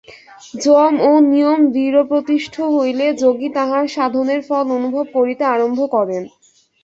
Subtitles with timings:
[0.63, 6.23] যম ও নিয়ম দৃঢ়প্রতিষ্ঠ হইলে যোগী তাঁহার সাধনের ফল অনুভব করিতে আরম্ভ করেন।